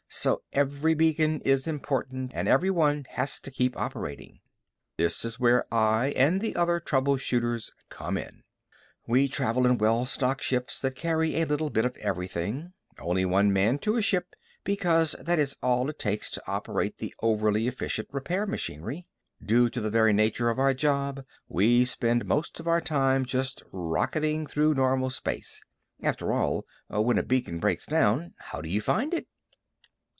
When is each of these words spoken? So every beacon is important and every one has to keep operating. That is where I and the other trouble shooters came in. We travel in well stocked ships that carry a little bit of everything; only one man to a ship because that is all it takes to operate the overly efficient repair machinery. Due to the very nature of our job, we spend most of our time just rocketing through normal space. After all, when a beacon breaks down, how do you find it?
So 0.13 0.41
every 0.51 0.93
beacon 0.93 1.39
is 1.43 1.67
important 1.67 2.33
and 2.35 2.45
every 2.45 2.69
one 2.69 3.05
has 3.11 3.39
to 3.39 3.49
keep 3.49 3.77
operating. 3.77 4.41
That 4.97 5.05
is 5.23 5.39
where 5.39 5.65
I 5.73 6.07
and 6.17 6.41
the 6.41 6.53
other 6.57 6.81
trouble 6.81 7.15
shooters 7.15 7.71
came 7.89 8.17
in. 8.17 8.43
We 9.07 9.29
travel 9.29 9.65
in 9.65 9.77
well 9.77 10.05
stocked 10.05 10.43
ships 10.43 10.81
that 10.81 10.97
carry 10.97 11.37
a 11.39 11.45
little 11.45 11.69
bit 11.69 11.85
of 11.85 11.95
everything; 11.95 12.73
only 12.99 13.23
one 13.23 13.53
man 13.53 13.79
to 13.79 13.95
a 13.95 14.01
ship 14.01 14.35
because 14.65 15.13
that 15.13 15.39
is 15.39 15.55
all 15.63 15.89
it 15.89 15.97
takes 15.97 16.29
to 16.31 16.43
operate 16.45 16.97
the 16.97 17.15
overly 17.21 17.65
efficient 17.69 18.09
repair 18.11 18.45
machinery. 18.45 19.07
Due 19.41 19.69
to 19.69 19.79
the 19.79 19.89
very 19.89 20.11
nature 20.11 20.49
of 20.49 20.59
our 20.59 20.73
job, 20.73 21.23
we 21.47 21.85
spend 21.85 22.25
most 22.25 22.59
of 22.59 22.67
our 22.67 22.81
time 22.81 23.23
just 23.25 23.63
rocketing 23.71 24.45
through 24.45 24.73
normal 24.73 25.09
space. 25.09 25.63
After 26.03 26.33
all, 26.33 26.65
when 26.89 27.17
a 27.17 27.23
beacon 27.23 27.59
breaks 27.59 27.85
down, 27.85 28.33
how 28.39 28.59
do 28.59 28.67
you 28.67 28.81
find 28.81 29.13
it? 29.13 29.25